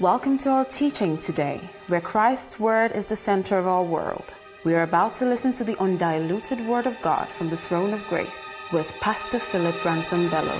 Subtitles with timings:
[0.00, 4.32] Welcome to our teaching today, where Christ's Word is the center of our world.
[4.64, 8.08] We are about to listen to the undiluted Word of God from the throne of
[8.08, 8.30] grace
[8.72, 10.56] with Pastor Philip Ransom Bello.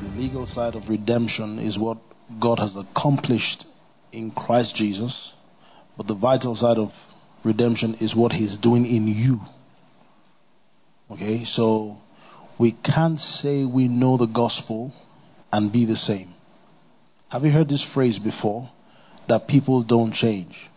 [0.00, 1.98] The legal side of redemption is what
[2.40, 3.66] God has accomplished
[4.12, 5.34] in Christ Jesus,
[5.98, 6.88] but the vital side of
[7.44, 9.40] redemption is what He's doing in you.
[11.10, 11.98] Okay, so
[12.58, 14.94] we can't say we know the gospel
[15.52, 16.28] and be the same.
[17.30, 18.68] Have you heard this phrase before?
[19.28, 20.68] That people don't change.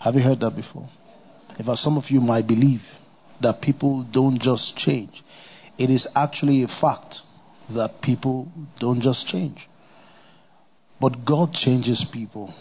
[0.00, 0.88] Have you heard that before?
[1.58, 2.82] In fact, some of you might believe
[3.40, 5.22] that people don't just change.
[5.78, 7.16] It is actually a fact
[7.70, 8.48] that people
[8.80, 9.68] don't just change.
[11.00, 12.52] But God changes people.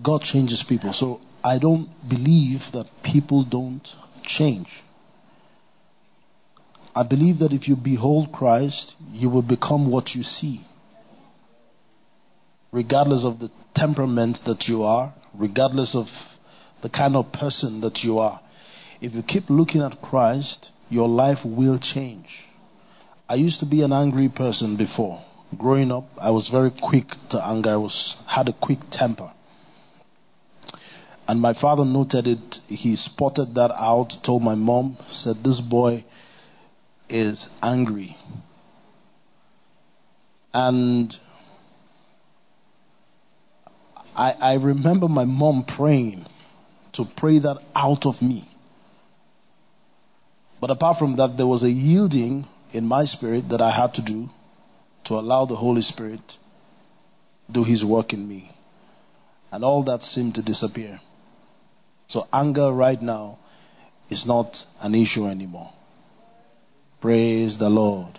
[0.00, 0.92] God changes people.
[0.92, 3.86] So I don't believe that people don't
[4.22, 4.68] change.
[6.98, 10.62] I believe that if you behold Christ, you will become what you see.
[12.72, 16.06] Regardless of the temperament that you are, regardless of
[16.82, 18.40] the kind of person that you are.
[19.00, 22.44] If you keep looking at Christ, your life will change.
[23.28, 25.22] I used to be an angry person before.
[25.56, 27.70] Growing up, I was very quick to anger.
[27.70, 29.30] I was had a quick temper.
[31.28, 32.58] And my father noted it.
[32.66, 36.04] He spotted that out, told my mom, said, This boy
[37.08, 38.16] is angry.
[40.52, 41.14] And
[44.14, 46.26] I, I remember my mom praying
[46.94, 48.48] to pray that out of me.
[50.60, 54.04] But apart from that, there was a yielding in my spirit that I had to
[54.04, 54.28] do
[55.04, 56.36] to allow the Holy Spirit
[57.50, 58.50] do his work in me.
[59.52, 61.00] And all that seemed to disappear.
[62.08, 63.38] So anger right now
[64.10, 65.70] is not an issue anymore.
[67.00, 68.18] Praise the Lord.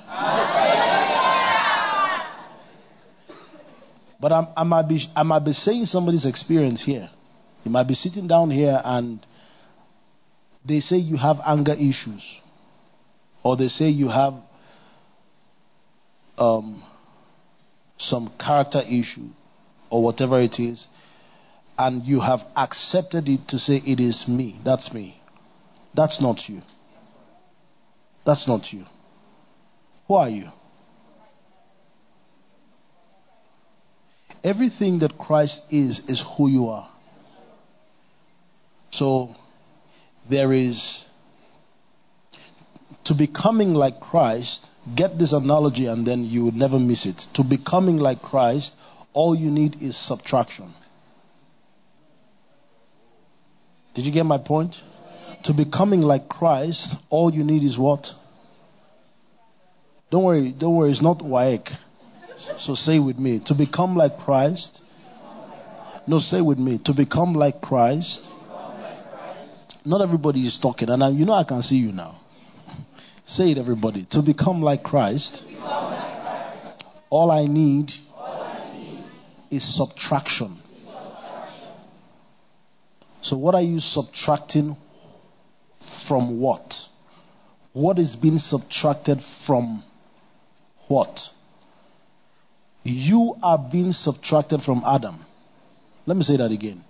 [4.22, 7.10] But I'm, i might be, I might be saying somebody's experience here.
[7.64, 9.26] You might be sitting down here and
[10.66, 12.40] they say you have anger issues,
[13.44, 14.34] or they say you have
[16.38, 16.84] um,
[17.98, 19.28] some character issue,
[19.90, 20.88] or whatever it is,
[21.78, 24.60] and you have accepted it to say it is me.
[24.64, 25.20] That's me.
[25.96, 26.62] That's not you.
[28.26, 28.86] That's not you.
[30.08, 30.50] Who are you?
[34.44, 36.90] Everything that Christ is, is who you are.
[38.92, 39.36] So,
[40.30, 41.06] there is,
[43.06, 47.22] to becoming like Christ, get this analogy and then you would never miss it.
[47.36, 48.76] To becoming like Christ,
[49.14, 50.74] all you need is subtraction.
[53.94, 54.76] Did you get my point?
[55.44, 58.08] To becoming like Christ, all you need is what?
[60.12, 61.70] Don't worry, don't worry, it's not waek.
[62.58, 63.42] So say with me.
[63.46, 64.82] To become like Christ.
[66.08, 66.80] No, say with me.
[66.86, 68.30] To become like Christ.
[69.86, 72.20] Not everybody is talking, and I, you know I can see you now.
[73.26, 74.06] Say it, everybody.
[74.12, 75.44] To become like Christ,
[77.10, 77.92] all I need,
[79.52, 80.58] is subtraction.
[83.22, 84.76] So, what are you subtracting
[86.08, 86.76] from what?
[87.74, 89.84] What is being subtracted from
[90.88, 91.20] what?
[92.84, 95.20] You are being subtracted from Adam.
[96.06, 96.84] Let me say that again.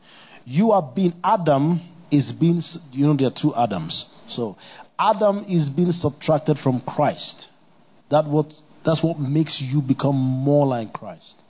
[0.45, 2.61] You are being, Adam is being,
[2.91, 4.09] you know, there are two Adams.
[4.27, 4.55] So,
[4.97, 7.49] Adam is being subtracted from Christ.
[8.09, 8.53] That what,
[8.85, 11.41] that's what makes you become more like Christ.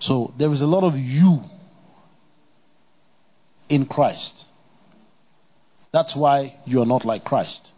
[0.00, 1.38] So, there is a lot of you
[3.68, 4.44] in Christ.
[5.96, 7.72] That's why you are not like Christ.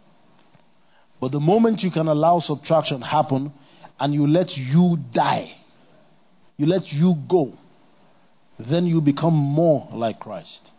[1.21, 3.53] But the moment you can allow subtraction happen
[3.97, 5.53] and you let you die,
[6.57, 7.53] you let you go,
[8.59, 10.69] then you become more like Christ.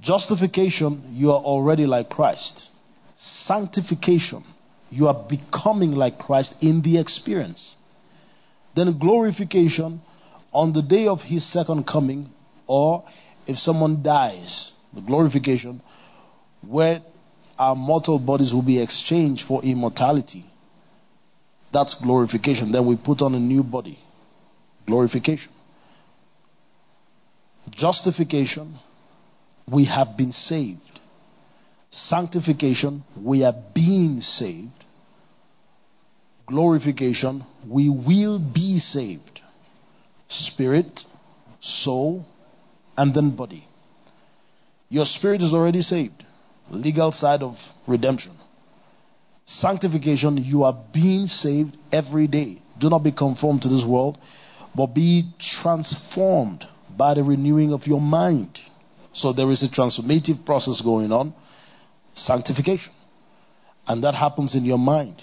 [0.00, 2.70] Justification, you are already like Christ.
[3.14, 4.42] Sanctification,
[4.90, 7.76] you are becoming like Christ in the experience.
[8.74, 10.00] Then glorification,
[10.52, 12.30] on the day of his second coming,
[12.66, 13.04] or
[13.46, 15.80] if someone dies, the glorification,
[16.66, 17.00] where
[17.58, 20.44] our mortal bodies will be exchanged for immortality.
[21.72, 22.72] That's glorification.
[22.72, 23.98] Then we put on a new body.
[24.86, 25.52] Glorification.
[27.70, 28.74] Justification,
[29.70, 30.80] we have been saved.
[31.90, 34.84] Sanctification, we are being saved.
[36.46, 39.40] Glorification, we will be saved.
[40.28, 41.00] Spirit,
[41.60, 42.24] soul,
[42.96, 43.64] and then body.
[44.88, 46.24] Your spirit is already saved.
[46.70, 47.56] Legal side of
[47.86, 48.32] redemption.
[49.44, 54.18] Sanctification, you are being saved every day Do not be conformed to this world,
[54.74, 56.64] but be transformed
[56.96, 58.58] by the renewing of your mind.
[59.12, 61.34] So there is a transformative process going on,
[62.14, 62.92] sanctification.
[63.86, 65.22] And that happens in your mind.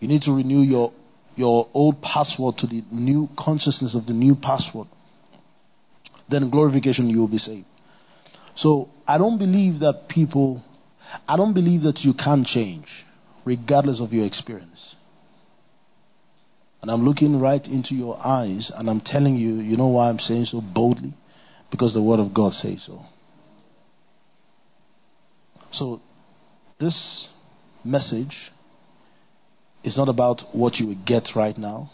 [0.00, 0.92] You need to renew your,
[1.34, 4.88] your old password to the new consciousness of the new password.
[6.28, 7.66] Then glorification, you will be saved.
[8.56, 10.62] So I don't believe that people,
[11.28, 13.04] I don't believe that you can change
[13.44, 14.96] regardless of your experience.
[16.80, 20.18] And I'm looking right into your eyes and I'm telling you, you know why I'm
[20.18, 21.12] saying so boldly?
[21.70, 23.00] Because the Word of God says so.
[25.70, 26.00] So,
[26.78, 27.34] this
[27.84, 28.50] message
[29.84, 31.90] is not about what you get right now,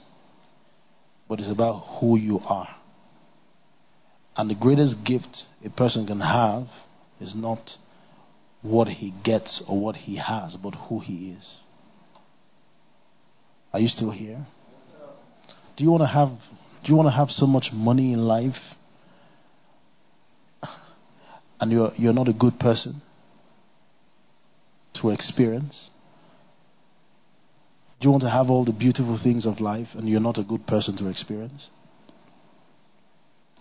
[1.29, 2.69] but it's about who you are.
[4.37, 6.69] And the greatest gift a person can have
[7.21, 7.77] is not
[8.63, 11.59] what he gets or what he has, but who he is.
[13.73, 14.45] Are you still here?
[15.77, 16.29] Do you want to have
[16.85, 18.75] do you want to have so much money in life
[21.61, 23.01] and you're you're not a good person
[24.95, 25.91] to experience?
[28.01, 30.45] Do you want to have all the beautiful things of life and you're not a
[30.45, 31.69] good person to experience?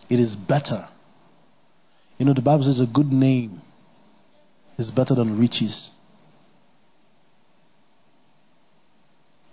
[0.10, 0.88] It is better.
[2.18, 3.62] You know, the Bible says a good name
[4.78, 5.92] is better than riches.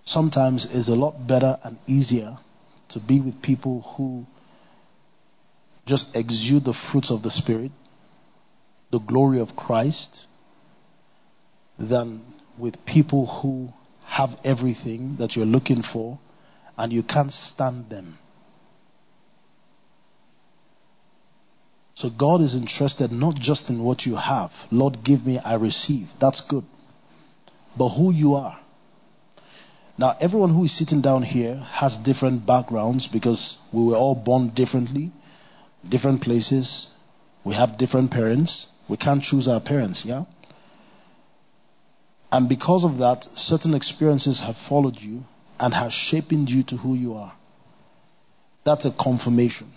[0.04, 2.38] Sometimes it's a lot better and easier
[2.90, 4.24] to be with people who
[5.86, 7.72] just exude the fruits of the Spirit,
[8.90, 10.26] the glory of Christ,
[11.78, 12.22] than
[12.58, 13.68] with people who
[14.06, 16.18] have everything that you're looking for
[16.76, 18.18] and you can't stand them.
[21.98, 24.52] So God is interested not just in what you have.
[24.70, 26.06] Lord, give me, I receive.
[26.20, 26.62] That's good.
[27.76, 28.56] But who you are.
[29.98, 34.52] Now, everyone who is sitting down here has different backgrounds because we were all born
[34.54, 35.10] differently,
[35.88, 36.86] different places.
[37.44, 38.68] We have different parents.
[38.88, 40.22] We can't choose our parents, yeah?
[42.30, 45.22] And because of that, certain experiences have followed you
[45.58, 47.32] and have shaped you to who you are.
[48.64, 49.72] That's a confirmation.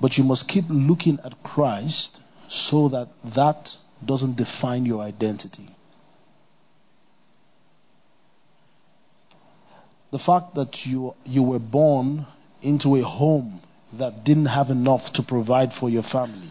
[0.00, 3.68] But you must keep looking at Christ so that that
[4.04, 5.68] doesn't define your identity.
[10.10, 12.26] The fact that you, you were born
[12.62, 13.60] into a home
[13.98, 16.50] that didn't have enough to provide for your family,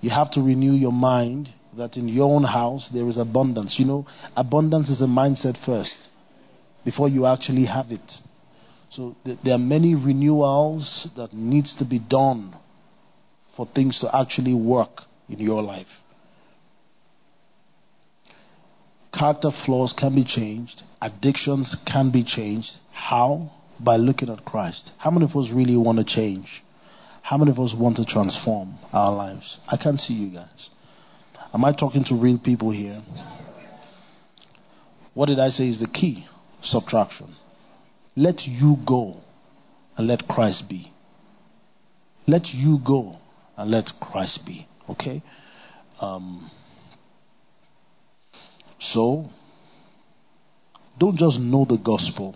[0.00, 3.78] you have to renew your mind that in your own house there is abundance.
[3.78, 4.06] You know,
[4.36, 6.08] abundance is a mindset first
[6.84, 8.12] before you actually have it.
[8.88, 12.54] So th- there are many renewals that needs to be done
[13.56, 15.88] for things to actually work in your life.
[19.12, 22.76] Character flaws can be changed, addictions can be changed.
[22.92, 23.50] How?
[23.78, 24.92] By looking at Christ.
[24.98, 26.62] How many of us really want to change?
[27.22, 29.60] How many of us want to transform our lives?
[29.68, 30.70] I can't see you guys.
[31.52, 33.00] Am I talking to real people here?
[35.14, 36.26] What did I say is the key?
[36.62, 37.34] Subtraction.
[38.16, 39.16] Let you go
[39.96, 40.90] and let Christ be.
[42.26, 43.16] Let you go
[43.56, 44.66] and let Christ be.
[44.88, 45.22] Okay?
[46.00, 46.50] Um,
[48.78, 49.26] so,
[50.98, 52.34] don't just know the gospel,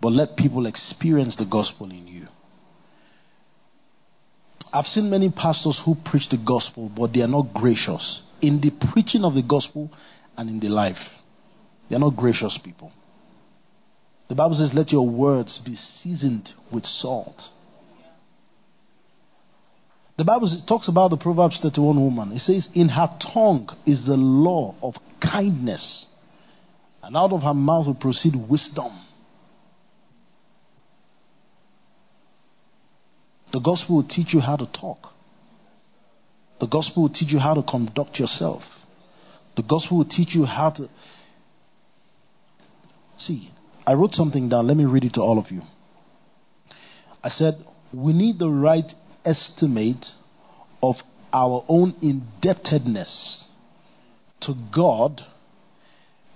[0.00, 2.26] but let people experience the gospel in you.
[4.72, 8.72] I've seen many pastors who preach the gospel, but they are not gracious in the
[8.92, 9.88] preaching of the gospel
[10.36, 10.98] and in the life.
[11.88, 12.92] They are not gracious people.
[14.28, 17.40] The Bible says, Let your words be seasoned with salt.
[20.16, 22.32] The Bible talks about the Proverbs 31 woman.
[22.32, 26.06] It says, In her tongue is the law of kindness,
[27.02, 28.92] and out of her mouth will proceed wisdom.
[33.52, 35.12] The gospel will teach you how to talk.
[36.60, 38.62] The gospel will teach you how to conduct yourself.
[39.56, 40.88] The gospel will teach you how to.
[43.16, 43.50] See,
[43.86, 44.66] I wrote something down.
[44.66, 45.62] Let me read it to all of you.
[47.22, 47.54] I said,
[47.92, 48.90] We need the right
[49.24, 50.06] estimate
[50.82, 50.96] of
[51.32, 53.48] our own indebtedness
[54.40, 55.20] to God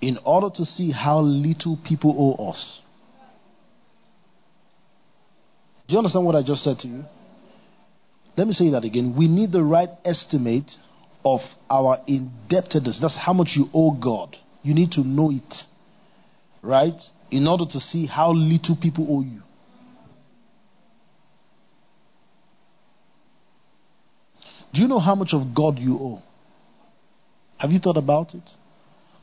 [0.01, 2.81] in order to see how little people owe us.
[5.87, 7.03] Do you understand what I just said to you?
[8.37, 9.15] Let me say that again.
[9.17, 10.71] We need the right estimate
[11.25, 12.99] of our indebtedness.
[12.99, 14.37] That's how much you owe God.
[14.61, 15.63] You need to know it,
[16.61, 17.01] right?
[17.31, 19.41] In order to see how little people owe you.
[24.73, 26.21] Do you know how much of God you owe?
[27.57, 28.49] Have you thought about it?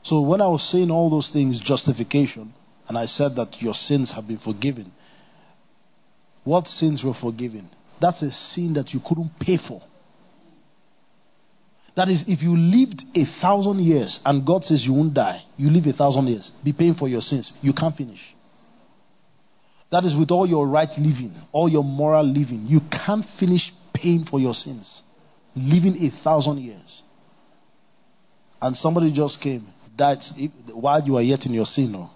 [0.03, 2.53] So, when I was saying all those things, justification,
[2.87, 4.91] and I said that your sins have been forgiven,
[6.47, 7.69] What sins were forgiven?
[7.99, 9.81] That's a sin that you couldn't pay for.
[11.97, 15.69] That is, if you lived a thousand years and God says you won't die, you
[15.69, 18.33] live a thousand years, be paying for your sins, you can't finish.
[19.91, 24.23] That is with all your right living, all your moral living, you can't finish paying
[24.23, 25.01] for your sins.
[25.57, 27.03] Living a thousand years.
[28.61, 30.19] And somebody just came, died
[30.73, 31.91] while you were yet in your sin.
[31.91, 32.09] No?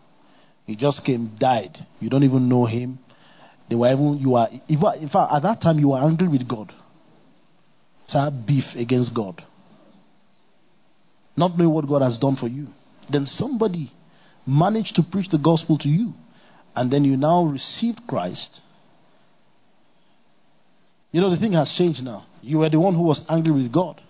[0.65, 1.77] He just came, died.
[1.99, 2.99] You don't even know him.
[3.69, 6.73] They were even you are in fact at that time you were angry with God.
[8.05, 9.41] So beef against God
[11.35, 12.67] not knowing what God has done for you.
[13.09, 13.91] Then somebody
[14.45, 16.13] managed to preach the gospel to you,
[16.75, 18.61] and then you now received Christ.
[21.11, 22.25] You know, the thing has changed now.
[22.41, 24.01] You were the one who was angry with God,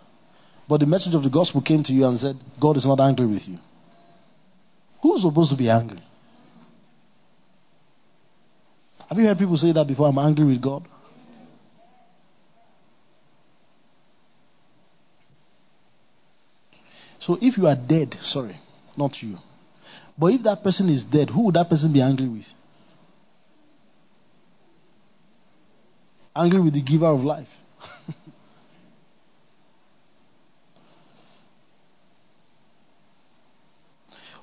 [0.69, 3.25] but the message of the gospel came to you and said, God is not angry
[3.25, 3.57] with you.
[5.01, 5.99] Who's supposed to be angry?
[9.09, 10.07] Have you heard people say that before?
[10.07, 10.87] I'm angry with God.
[17.19, 18.55] So if you are dead, sorry,
[18.97, 19.37] not you.
[20.17, 22.47] But if that person is dead, who would that person be angry with?
[26.35, 27.47] Angry with the giver of life.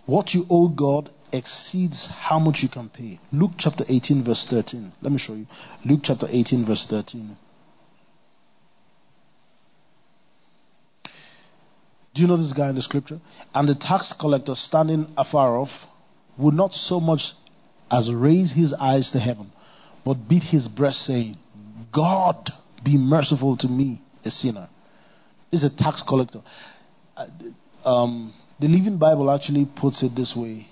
[0.06, 3.18] what you owe God exceeds how much you can pay.
[3.32, 4.92] Luke chapter 18, verse 13.
[5.02, 5.46] Let me show you.
[5.84, 7.36] Luke chapter 18, verse 13.
[12.14, 13.20] Do you know this guy in the scripture?
[13.54, 15.86] And the tax collector standing afar off
[16.36, 17.32] would not so much
[17.90, 19.52] as raise his eyes to heaven,
[20.04, 21.36] but beat his breast, saying,
[21.92, 22.50] God,
[22.84, 24.68] be merciful to me, a sinner.
[25.50, 26.40] This is a tax collector.
[27.16, 27.26] Uh,
[27.84, 30.66] um, the Living Bible actually puts it this way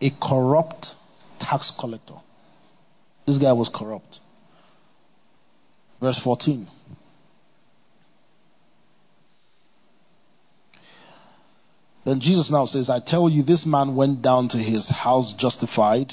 [0.00, 0.86] a corrupt
[1.38, 2.16] tax collector.
[3.26, 4.18] This guy was corrupt.
[6.00, 6.68] Verse 14.
[12.04, 16.12] Then Jesus now says, I tell you, this man went down to his house justified.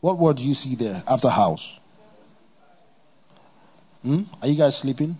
[0.00, 1.78] What word do you see there after house?
[4.04, 4.22] Hmm?
[4.42, 5.16] Are you guys sleeping?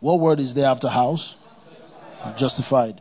[0.00, 1.36] What word is there after house?
[2.36, 3.00] Justified.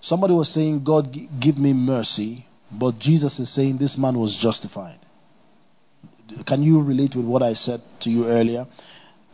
[0.00, 2.46] Somebody was saying, God, give me mercy.
[2.72, 4.98] But Jesus is saying, this man was justified.
[6.46, 8.66] Can you relate with what I said to you earlier?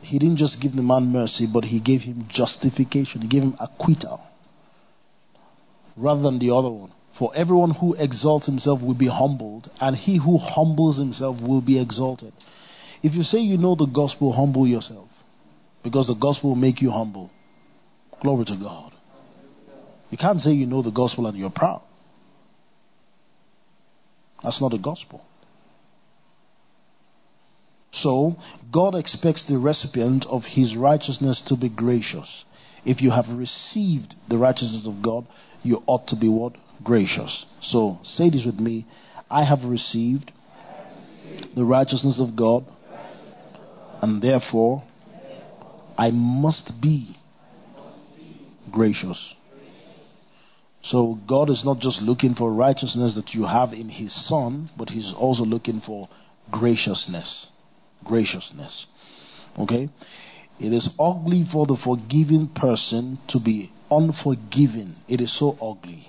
[0.00, 3.22] He didn't just give the man mercy, but he gave him justification.
[3.22, 4.20] He gave him acquittal
[5.96, 6.92] rather than the other one.
[7.18, 11.80] For everyone who exalts himself will be humbled, and he who humbles himself will be
[11.80, 12.32] exalted.
[13.02, 15.09] If you say you know the gospel, humble yourself.
[15.82, 17.30] Because the gospel will make you humble.
[18.21, 18.92] Glory to God.
[20.11, 21.82] You can't say you know the gospel and you're proud.
[24.42, 25.25] That's not the gospel.
[27.92, 28.35] So,
[28.73, 32.44] God expects the recipient of his righteousness to be gracious.
[32.85, 35.26] If you have received the righteousness of God,
[35.62, 36.54] you ought to be what?
[36.82, 37.47] Gracious.
[37.61, 38.87] So say this with me.
[39.30, 40.32] I have received
[41.54, 42.64] the righteousness of God,
[44.02, 44.82] and therefore
[45.97, 47.16] I must be
[48.71, 49.35] gracious.
[50.82, 54.90] So God is not just looking for righteousness that you have in His Son, but
[54.90, 56.09] He's also looking for
[56.50, 57.50] graciousness.
[58.04, 58.87] Graciousness.
[59.59, 59.88] Okay?
[60.59, 64.97] It is ugly for the forgiving person to be unforgiving.
[65.09, 66.09] It is so ugly.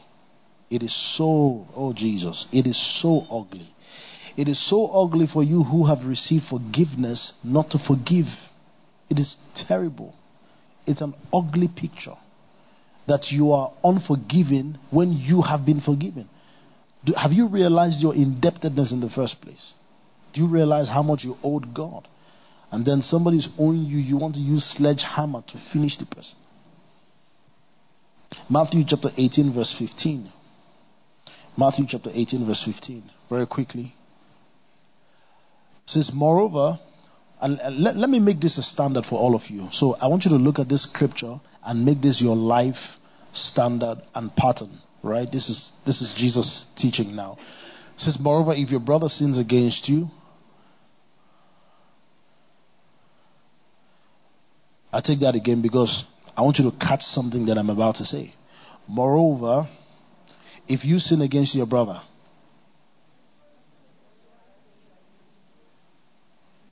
[0.71, 3.67] It is so, oh Jesus, it is so ugly.
[4.35, 8.27] It is so ugly for you who have received forgiveness not to forgive.
[9.09, 10.15] It is terrible.
[10.85, 12.15] It's an ugly picture
[13.07, 16.27] that you are unforgiving when you have been forgiven.
[17.05, 19.73] Do, have you realized your indebtedness in the first place?
[20.33, 22.07] Do you realize how much you owed God?
[22.71, 26.39] And then somebody's owing you, you want to use sledgehammer to finish the person.
[28.49, 30.31] Matthew chapter 18, verse 15.
[31.55, 33.03] Matthew chapter 18, verse 15.
[33.29, 33.93] Very quickly.
[35.85, 36.79] Says, Moreover,
[37.41, 39.67] and let, let me make this a standard for all of you.
[39.71, 41.35] So I want you to look at this scripture
[41.65, 42.97] and make this your life
[43.33, 44.69] standard and pattern.
[45.03, 45.27] Right?
[45.29, 47.37] This is this is Jesus teaching now.
[47.95, 50.07] It says, Moreover, if your brother sins against you,
[54.93, 56.05] I take that again because
[56.37, 58.33] I want you to catch something that I'm about to say.
[58.87, 59.67] Moreover,
[60.67, 61.99] if you sin against your brother,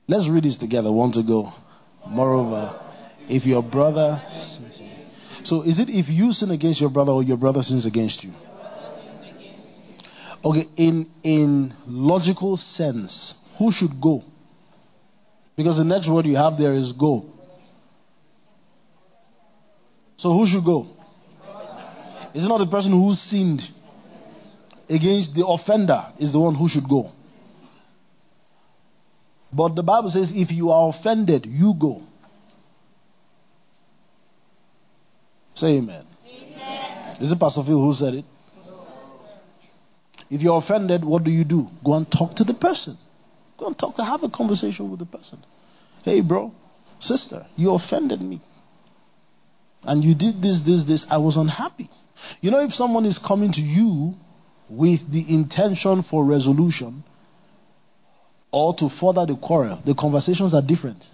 [0.06, 0.92] let's read this together.
[0.92, 1.52] One to go.
[2.06, 2.78] Moreover,
[3.28, 4.20] if your brother.
[5.44, 8.32] So is it if you sin against your brother or your brother sins against you?
[10.44, 14.22] Okay, in in logical sense, who should go?
[15.56, 17.26] Because the next word you have there is go.
[20.16, 20.86] So who should go?
[22.34, 23.60] Is it not the person who sinned
[24.88, 27.10] against the offender is the one who should go?
[29.52, 32.02] But the Bible says if you are offended, you go.
[35.54, 36.04] Say amen.
[36.26, 37.16] amen.
[37.20, 38.24] Is it Pastor Phil who said it?
[40.30, 41.66] If you're offended, what do you do?
[41.84, 42.96] Go and talk to the person.
[43.58, 45.38] Go and talk to have a conversation with the person.
[46.02, 46.52] Hey, bro,
[46.98, 48.40] sister, you offended me.
[49.82, 51.06] And you did this, this, this.
[51.10, 51.90] I was unhappy.
[52.40, 54.14] You know, if someone is coming to you
[54.70, 57.04] with the intention for resolution
[58.52, 61.04] or to further the quarrel, the conversations are different.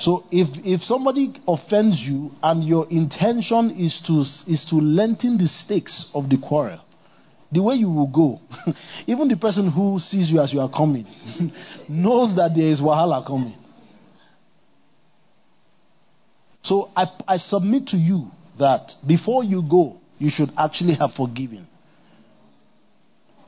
[0.00, 4.20] So if if somebody offends you and your intention is to
[4.52, 6.80] is to lengthen the stakes of the quarrel,
[7.52, 8.40] the way you will go,
[9.06, 11.06] even the person who sees you as you are coming
[11.88, 13.54] knows that there is wahala coming.
[16.62, 18.26] So I, I submit to you
[18.58, 21.66] that before you go, you should actually have forgiven.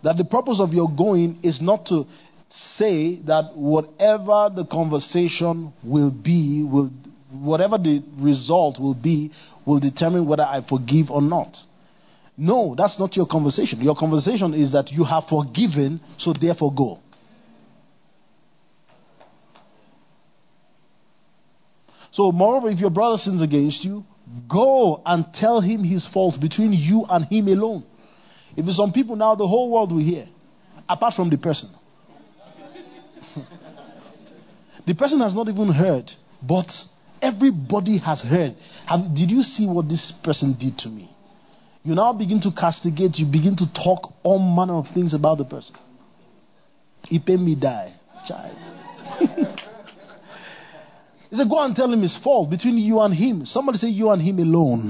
[0.04, 2.04] That the purpose of your going is not to
[2.48, 6.90] say that whatever the conversation will be, will
[7.30, 9.32] whatever the result will be,
[9.66, 11.56] will determine whether I forgive or not.
[12.38, 13.80] No, that's not your conversation.
[13.80, 16.98] Your conversation is that you have forgiven, so therefore go.
[22.10, 24.04] So, moreover, if your brother sins against you,
[24.48, 27.84] go and tell him his fault between you and him alone.
[28.56, 30.26] If it's some people now, the whole world will hear,
[30.88, 31.68] apart from the person.
[34.86, 36.70] The person has not even heard, but
[37.20, 38.54] everybody has heard.
[38.86, 41.10] Have, did you see what this person did to me?
[41.82, 45.44] You now begin to castigate, you begin to talk all manner of things about the
[45.44, 45.76] person.
[47.12, 47.94] Ipe me die,
[48.26, 48.56] child.
[51.30, 53.46] he said, Go and tell him his fault between you and him.
[53.46, 54.88] Somebody say, You and him alone.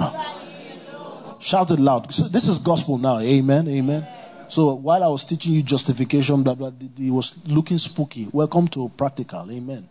[1.41, 2.13] Shout it loud.
[2.13, 3.21] So this is gospel now.
[3.21, 3.69] Amen.
[3.69, 4.09] Amen.
[4.49, 8.29] So while I was teaching you justification, blah, blah, it was looking spooky.
[8.33, 9.49] Welcome to practical.
[9.51, 9.89] Amen.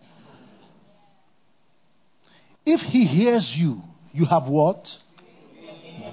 [2.66, 3.78] If he hears you,
[4.14, 4.88] you have what?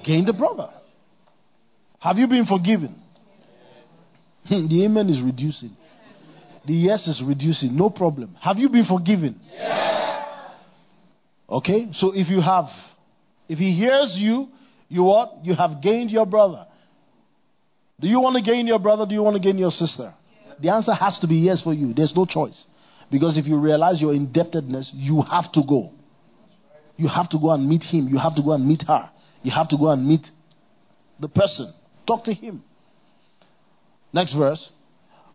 [0.03, 0.69] Gained a brother.
[1.99, 2.93] Have you been forgiven?
[4.49, 5.71] the amen is reducing.
[6.65, 7.75] The yes is reducing.
[7.75, 8.35] No problem.
[8.41, 9.39] Have you been forgiven?
[9.51, 9.93] Yes.
[11.49, 11.89] Okay?
[11.93, 12.65] So if you have,
[13.47, 14.47] if he hears you,
[14.89, 15.31] you what?
[15.43, 16.67] You have gained your brother.
[18.03, 19.05] Do you want to gain your brother?
[19.05, 20.13] Do you want to gain your sister?
[20.59, 21.93] The answer has to be yes for you.
[21.93, 22.65] There's no choice.
[23.09, 25.89] Because if you realize your indebtedness, you have to go.
[26.97, 28.09] You have to go and meet him.
[28.09, 29.09] You have to go and meet her.
[29.41, 30.27] You have to go and meet
[31.17, 31.71] the person.
[32.05, 32.61] Talk to him.
[34.11, 34.69] Next verse.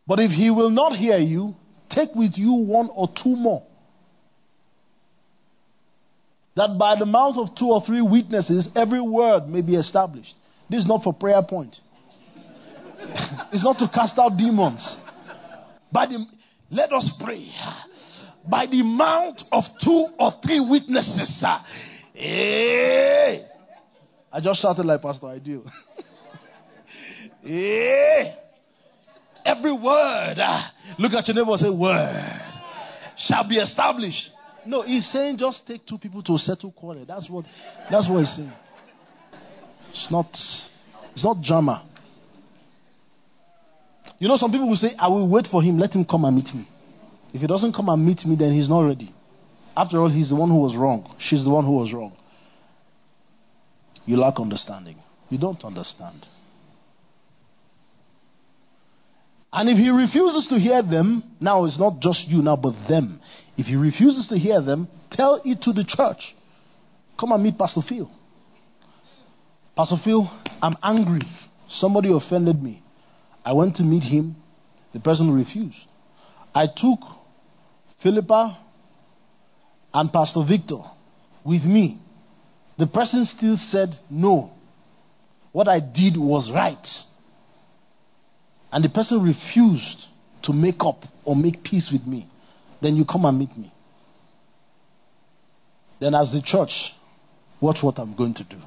[0.07, 1.55] But if he will not hear you,
[1.89, 3.67] take with you one or two more.
[6.55, 10.37] That by the mouth of two or three witnesses, every word may be established.
[10.69, 11.81] This is not for prayer point.
[13.53, 15.01] it's not to cast out demons.
[15.93, 16.25] By the,
[16.71, 17.49] let us pray.
[18.49, 21.45] By the mouth of two or three witnesses.
[22.15, 23.45] Hey!
[24.33, 25.65] I just shouted like Pastor Ideal.
[27.43, 28.35] Yeah.
[29.45, 30.37] Every word.
[30.39, 32.49] Ah, look at your neighbor and say, word
[33.19, 34.31] shall be established.
[34.65, 37.05] No, he's saying just take two people to settle quarrel.
[37.07, 37.45] That's what
[37.91, 38.53] that's what he's saying.
[39.91, 41.85] It's not it's not drama.
[44.19, 46.37] You know, some people will say, I will wait for him, let him come and
[46.37, 46.67] meet me.
[47.33, 49.15] If he doesn't come and meet me, then he's not ready.
[49.77, 51.15] After all, he's the one who was wrong.
[51.19, 52.17] She's the one who was wrong.
[54.07, 54.97] You lack understanding.
[55.31, 56.27] You don't understand.
[59.53, 63.21] And if he refuses to hear them, now it's not just you now, but them.
[63.57, 66.35] If he refuses to hear them, tell it to the church.
[67.19, 68.11] Come and meet Pastor Phil.
[69.77, 70.29] Pastor Phil,
[70.61, 71.23] I'm angry.
[71.69, 72.83] Somebody offended me.
[73.45, 74.37] I went to meet him.
[74.93, 75.87] The person refused.
[76.55, 77.01] I took
[78.03, 78.59] Philippa
[79.95, 80.81] and Pastor Victor
[81.45, 81.99] with me.
[82.79, 84.51] The person still said no.
[85.53, 86.87] What I did was right
[88.73, 90.07] and the person refused
[90.43, 92.27] to make up or make peace with me,
[92.81, 93.73] then you come and meet me.
[96.01, 96.93] Then, as the church,
[97.61, 98.59] watch what I'm going to do.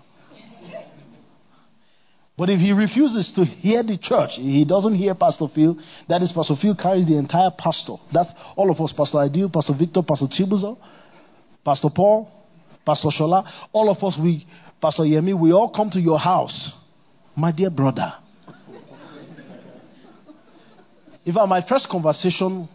[2.41, 5.77] But if he refuses to hear the church, he doesn't hear Pastor Phil,
[6.09, 7.97] that is, Pastor Phil carries the entire pastor.
[8.11, 10.75] That's all of us Pastor Ideal, Pastor Victor, Pastor Chibuzo,
[11.63, 12.27] Pastor Paul,
[12.83, 14.43] Pastor Shola, all of us, we,
[14.81, 16.75] Pastor Yemi, we all come to your house.
[17.35, 18.11] My dear brother,
[21.23, 22.67] in fact, my first conversation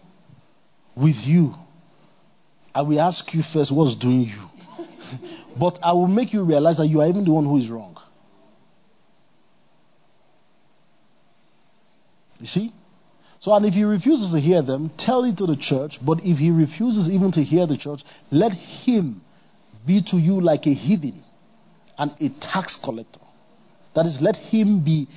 [0.97, 1.53] with you
[2.73, 5.29] I will ask you first what's doing you.
[5.59, 7.96] but I will make you realize that you are even the one who is wrong.
[12.41, 12.73] You see?
[13.39, 15.99] So, and if he refuses to hear them, tell it to the church.
[16.05, 19.21] But if he refuses even to hear the church, let him
[19.87, 21.23] be to you like a heathen
[21.99, 23.21] and a tax collector.
[23.95, 25.09] That is, let him be.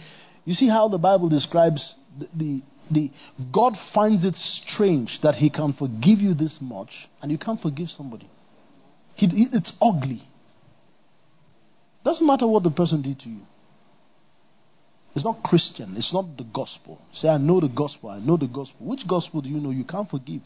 [0.46, 3.12] You see how the Bible describes the, the, the
[3.52, 7.90] God finds it strange that he can forgive you this much and you can't forgive
[7.90, 8.30] somebody.
[9.16, 10.22] He, it's ugly.
[12.06, 13.42] Doesn't matter what the person did to you.
[15.16, 15.96] It's not Christian.
[15.98, 17.02] It's not the gospel.
[17.12, 18.10] Say, I know the gospel.
[18.10, 18.88] I know the gospel.
[18.88, 19.72] Which gospel do you know?
[19.72, 20.42] You can't forgive.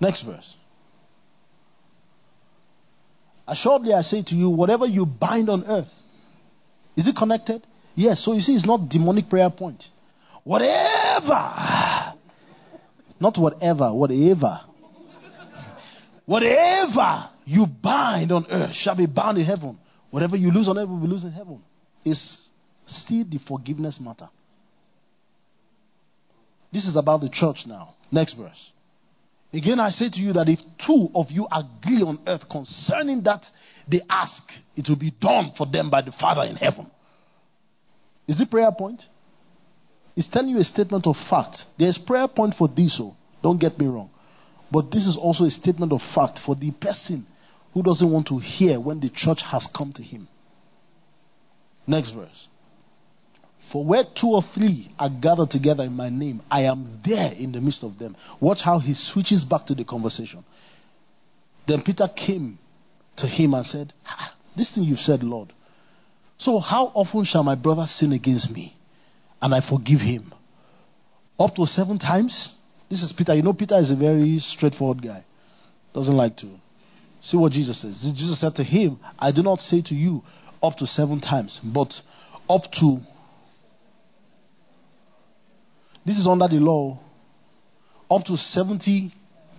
[0.00, 0.56] Next verse.
[3.48, 5.92] Assuredly, I say to you, whatever you bind on earth,
[6.96, 7.64] is it connected?
[7.94, 8.24] Yes.
[8.24, 9.84] So you see, it's not demonic prayer point.
[10.42, 12.12] Whatever.
[13.20, 14.60] Not whatever, whatever.
[16.26, 19.78] Whatever you bind on earth shall be bound in heaven.
[20.10, 21.62] Whatever you lose on earth will be lost in heaven.
[22.04, 22.50] It's
[22.86, 24.28] still the forgiveness matter.
[26.72, 27.94] This is about the church now.
[28.12, 28.72] Next verse.
[29.52, 33.46] Again, I say to you that if two of you agree on earth concerning that
[33.88, 36.90] they ask, it will be done for them by the Father in heaven.
[38.28, 39.02] Is it prayer point?
[40.16, 41.64] It's telling you a statement of fact.
[41.78, 43.16] There's prayer point for this, so oh.
[43.42, 44.10] don't get me wrong.
[44.70, 47.24] But this is also a statement of fact for the person
[47.76, 50.26] who doesn't want to hear when the church has come to him.
[51.86, 52.48] Next verse.
[53.70, 57.52] For where two or three are gathered together in my name, I am there in
[57.52, 58.16] the midst of them.
[58.40, 60.42] Watch how he switches back to the conversation.
[61.68, 62.58] Then Peter came
[63.16, 63.92] to him and said,
[64.56, 65.52] This thing you've said, Lord.
[66.38, 68.74] So how often shall my brother sin against me
[69.42, 70.32] and I forgive him?
[71.38, 72.56] Up to seven times?
[72.88, 73.34] This is Peter.
[73.34, 75.26] You know, Peter is a very straightforward guy.
[75.92, 76.58] Doesn't like to.
[77.26, 78.08] See what Jesus says.
[78.14, 80.22] Jesus said to him, I do not say to you
[80.62, 81.92] up to seven times, but
[82.48, 82.98] up to
[86.04, 87.00] this is under the law.
[88.08, 89.12] Up to 70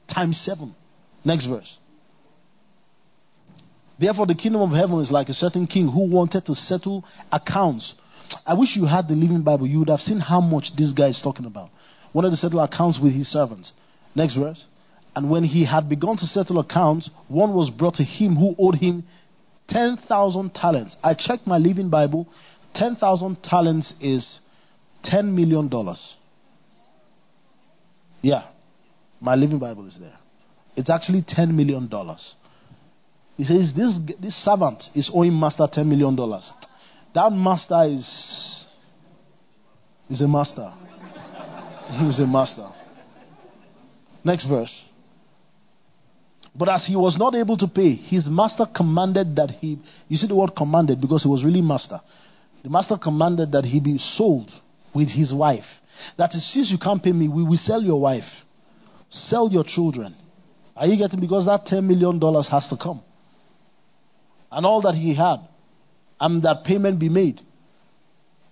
[0.07, 0.73] times 7.
[1.25, 1.77] Next verse.
[3.99, 7.95] Therefore, the kingdom of heaven is like a certain king who wanted to settle accounts.
[8.45, 9.67] I wish you had the Living Bible.
[9.67, 11.69] You would have seen how much this guy is talking about.
[12.13, 13.73] Wanted to settle accounts with his servants.
[14.15, 14.65] Next verse.
[15.15, 18.75] And when he had begun to settle accounts, one was brought to him who owed
[18.75, 19.03] him
[19.67, 20.95] 10,000 talents.
[21.03, 22.27] I checked my Living Bible.
[22.73, 24.39] 10,000 talents is
[25.03, 25.69] $10 million.
[28.21, 28.43] Yeah,
[29.19, 30.15] my Living Bible is there.
[30.75, 31.89] It's actually $10 million.
[33.35, 36.15] He says, this, this servant is owing master $10 million.
[37.13, 38.67] That master is,
[40.09, 40.71] is a master.
[41.91, 42.69] He's a master.
[44.23, 44.85] Next verse.
[46.57, 50.27] But as he was not able to pay, his master commanded that he, you see
[50.27, 51.99] the word commanded because he was really master.
[52.63, 54.51] The master commanded that he be sold
[54.93, 55.65] with his wife
[56.17, 58.43] that is, since you can't pay me, we will sell your wife,
[59.09, 60.15] sell your children.
[60.75, 61.19] Are you getting?
[61.19, 63.01] Because that $10 million has to come.
[64.51, 65.37] And all that he had,
[66.19, 67.41] and that payment be made.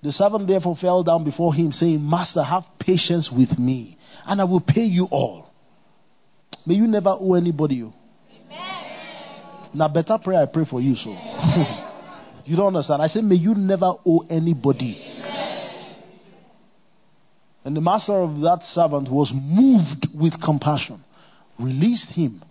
[0.01, 4.43] The servant therefore fell down before him, saying, Master, have patience with me, and I
[4.43, 5.44] will pay you all.
[6.65, 7.87] May you never owe anybody oh.
[7.87, 7.93] you.
[9.73, 11.09] Now, better prayer I pray for you, so.
[12.45, 13.01] you don't understand.
[13.01, 15.13] I say, may you never owe anybody.
[17.65, 20.99] And the master of that servant was moved with compassion,
[21.59, 22.43] released him.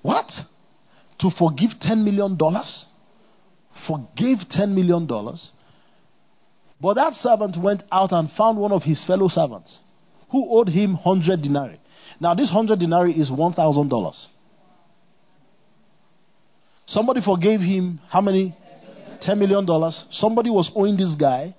[0.00, 0.32] What?
[1.18, 2.36] To forgive $10 million?
[3.86, 5.06] Forgave $10 million?
[6.80, 9.78] But that servant went out and found one of his fellow servants
[10.30, 11.78] who owed him 100 denarii.
[12.20, 14.26] Now, this 100 denarii is $1,000.
[16.86, 18.54] Somebody forgave him how many?
[19.20, 19.90] $10 million.
[20.10, 21.54] Somebody was owing this guy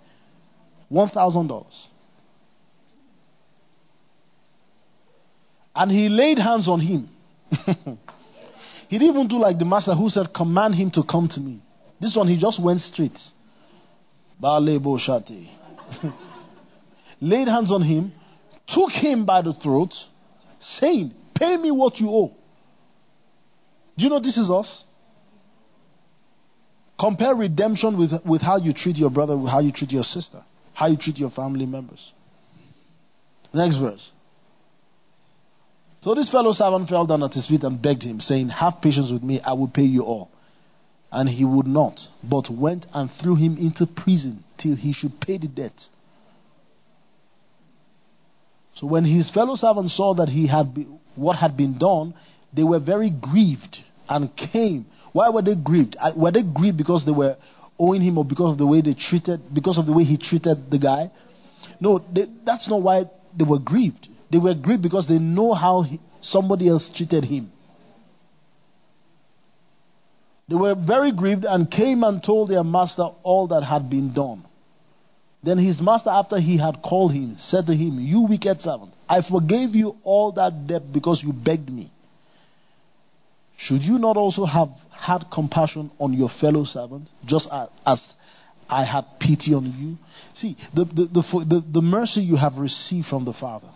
[0.91, 1.87] $1,000.
[5.75, 7.09] And he laid hands on him.
[8.87, 11.63] he didn't even do like the master who said, Command him to come to me.
[11.99, 13.17] This one, he just went straight.
[17.21, 18.11] Laid hands on him,
[18.67, 19.93] took him by the throat,
[20.63, 22.31] saying, Pay me what you owe.
[23.97, 24.83] Do you know this is us?
[26.99, 30.41] Compare redemption with, with how you treat your brother, how you treat your sister,
[30.73, 32.13] how you treat your family members.
[33.53, 34.11] Next verse.
[36.01, 39.11] So this fellow servant fell down at his feet and begged him, saying, Have patience
[39.11, 40.29] with me, I will pay you all.
[41.11, 45.37] And he would not, but went and threw him into prison till he should pay
[45.37, 45.87] the debt.
[48.75, 52.13] So when his fellow servants saw that he had be, what had been done,
[52.53, 53.77] they were very grieved
[54.09, 54.85] and came.
[55.11, 55.95] Why were they grieved?
[56.15, 57.37] Were they grieved because they were
[57.77, 60.71] owing him or because of the way they treated, because of the way he treated
[60.71, 61.11] the guy?
[61.79, 63.03] No, they, that's not why
[63.37, 64.07] they were grieved.
[64.31, 67.51] They were grieved because they know how he, somebody else treated him.
[70.49, 74.43] They were very grieved and came and told their master all that had been done.
[75.43, 79.21] Then his master, after he had called him, said to him, You wicked servant, I
[79.21, 81.91] forgave you all that debt because you begged me.
[83.57, 87.49] Should you not also have had compassion on your fellow servant, just
[87.85, 88.13] as
[88.69, 89.97] I had pity on you?
[90.33, 93.69] See, the, the, the, the, mercy you have received from the Father,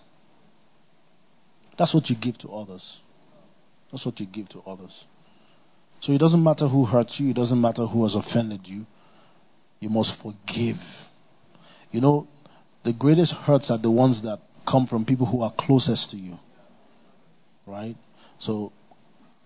[1.77, 2.99] that's what you give to others.
[3.91, 5.05] That's what you give to others.
[5.99, 8.85] So it doesn't matter who hurt you, it doesn't matter who has offended you.
[9.79, 10.77] You must forgive.
[11.91, 12.27] You know,
[12.83, 16.35] the greatest hurts are the ones that come from people who are closest to you.
[17.65, 17.95] Right?
[18.39, 18.71] So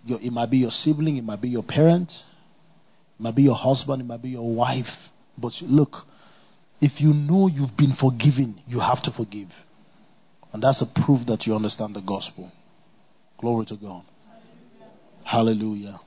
[0.06, 3.56] your, it might be your sibling, it might be your parent, it might be your
[3.56, 5.10] husband, it might be your wife.
[5.38, 5.96] But look,
[6.82, 9.50] if you know you've been forgiven, you have to forgive.
[10.54, 12.52] And that's a proof that you understand the gospel.
[13.40, 14.04] Glory to God.
[15.24, 16.00] Hallelujah.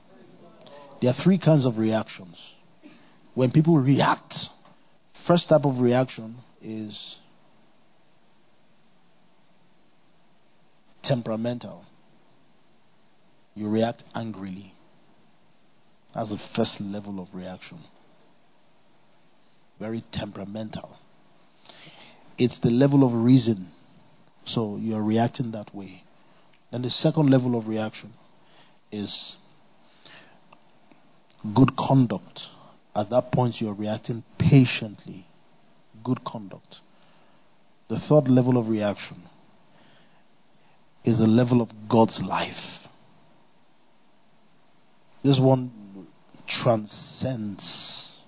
[1.01, 2.53] There are three kinds of reactions.
[3.33, 4.33] When people react,
[5.27, 7.17] first type of reaction is
[11.03, 11.85] temperamental.
[13.55, 14.73] You react angrily.
[16.13, 17.79] That's the first level of reaction.
[19.79, 20.97] Very temperamental.
[22.37, 23.67] It's the level of reason.
[24.45, 26.03] So you're reacting that way.
[26.71, 28.11] Then the second level of reaction
[28.91, 29.37] is
[31.53, 32.41] good conduct.
[32.95, 35.25] At that point, you're reacting patiently.
[36.03, 36.77] Good conduct.
[37.89, 39.17] The third level of reaction
[41.03, 42.87] is the level of God's life.
[45.23, 45.71] This one
[46.47, 48.21] transcends.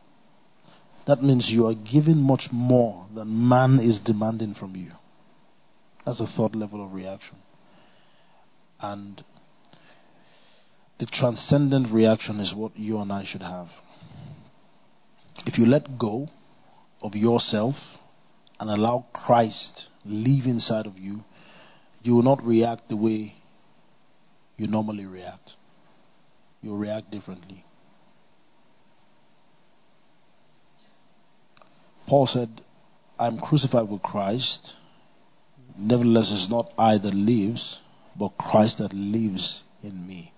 [1.06, 4.92] That means you are giving much more than man is demanding from you.
[6.06, 7.38] That's the third level of reaction.
[8.80, 9.24] And
[11.00, 13.70] the transcendent reaction is what you and I should have.
[15.48, 16.28] If you let go
[17.02, 17.76] of yourself
[18.60, 21.22] and allow Christ live inside of you,
[22.04, 23.34] you will not react the way
[24.58, 25.56] you normally react
[26.62, 27.64] you'll react differently.
[32.08, 32.50] Paul said,
[33.20, 34.76] I'm crucified with Christ.
[35.78, 37.80] Nevertheless, it's not I that lives,
[38.18, 40.32] but Christ that lives in me.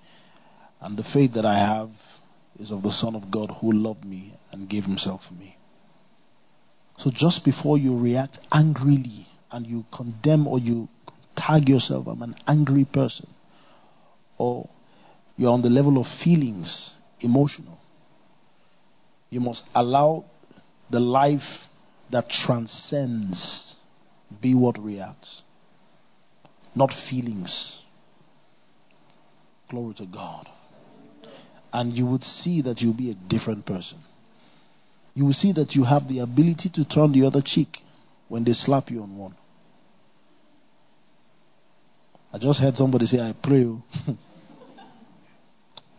[0.82, 1.89] And the faith that I have
[2.57, 5.57] is of the Son of God who loved me and gave himself for me.
[6.97, 10.89] So just before you react angrily and you condemn or you
[11.35, 13.29] tag yourself, I'm an angry person,
[14.38, 14.69] or
[15.38, 17.77] you're on the level of feelings, emotional.
[19.29, 20.25] You must allow
[20.89, 21.67] the life
[22.12, 23.75] that transcends
[24.41, 25.43] be what reacts,
[26.75, 27.83] not feelings.
[29.69, 30.47] Glory to God.
[31.71, 33.99] And you would see that you'll be a different person.
[35.13, 37.77] You will see that you have the ability to turn the other cheek
[38.27, 39.36] when they slap you on one.
[42.32, 43.65] I just heard somebody say, I pray.
[43.65, 43.84] Oh.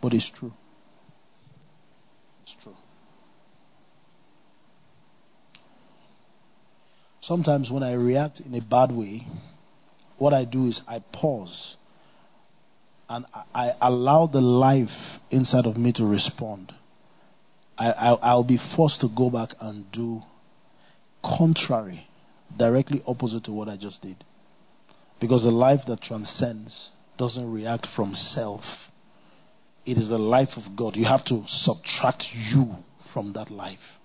[0.01, 0.51] But it's true.
[2.41, 2.73] It's true.
[7.19, 9.27] Sometimes when I react in a bad way,
[10.17, 11.77] what I do is I pause
[13.11, 16.73] and I allow the life inside of me to respond.
[17.77, 20.21] I, will be forced to go back and do
[21.23, 22.07] contrary,
[22.57, 24.23] directly opposite to what I just did.
[25.19, 28.63] Because the life that transcends doesn't react from self,
[29.85, 30.95] it is the life of God.
[30.95, 32.65] You have to subtract you
[33.13, 33.99] from that life.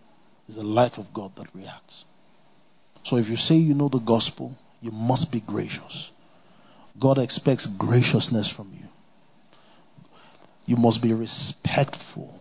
[0.49, 2.05] It's the life of God that reacts.
[3.05, 6.11] So if you say you know the gospel, you must be gracious.
[6.99, 8.86] God expects graciousness from you.
[10.67, 12.39] You must be respectful.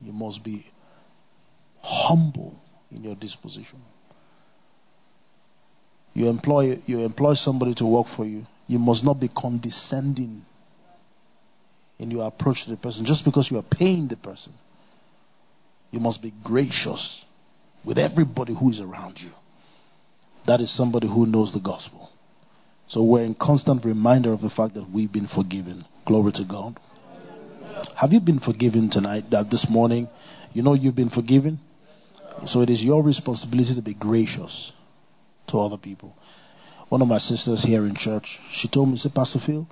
[0.00, 0.66] You must be
[1.80, 2.54] humble
[2.90, 3.80] in your disposition.
[6.14, 8.44] You employ, you employ somebody to work for you.
[8.66, 10.42] You must not be condescending
[11.98, 14.52] in your approach to the person just because you are paying the person.
[15.90, 17.24] You must be gracious
[17.84, 19.30] with everybody who is around you.
[20.46, 22.10] That is somebody who knows the gospel.
[22.86, 25.84] So we're in constant reminder of the fact that we've been forgiven.
[26.06, 26.78] Glory to God.
[27.96, 30.08] Have you been forgiven tonight, that this morning?
[30.52, 31.58] You know you've been forgiven?
[32.46, 34.72] So it is your responsibility to be gracious
[35.48, 36.14] to other people.
[36.88, 39.66] one of my sisters here in church, she told me, say, Pastor Phil,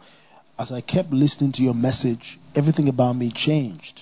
[0.59, 4.01] as I kept listening to your message, everything about me changed.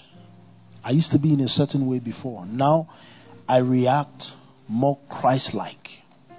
[0.82, 2.46] I used to be in a certain way before.
[2.46, 2.88] Now
[3.48, 4.24] I react
[4.68, 5.76] more Christ like.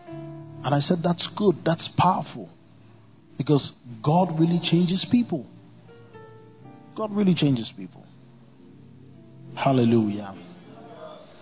[0.08, 1.56] And I said, That's good.
[1.66, 2.50] That's powerful.
[3.38, 5.46] Because God really changes people.
[6.96, 8.06] God really changes people.
[9.56, 10.36] Hallelujah.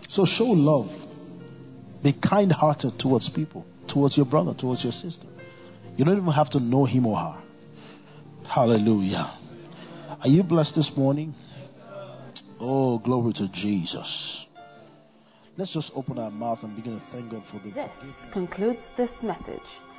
[0.07, 0.89] So show love.
[2.03, 5.27] Be kind hearted towards people, towards your brother, towards your sister.
[5.97, 7.41] You don't even have to know him or her.
[8.47, 9.37] Hallelujah.
[10.21, 11.33] Are you blessed this morning?
[12.59, 14.45] Oh, glory to Jesus.
[15.57, 17.71] Let's just open our mouth and begin to thank God for the.
[17.71, 19.59] This concludes this message.